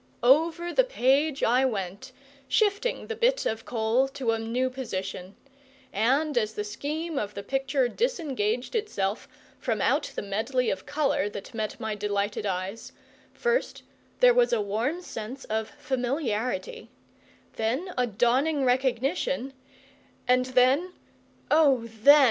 [0.23, 2.11] Over the page I went,
[2.47, 5.35] shifting the bit of coal to a new position;
[5.93, 9.27] and, as the scheme of the picture disengaged itself
[9.59, 12.93] from out the medley of colour that met my delighted eyes,
[13.31, 13.83] first
[14.21, 16.89] there was a warm sense of familiarity,
[17.57, 19.53] then a dawning recognition,
[20.27, 20.93] and then
[21.51, 22.19] O then!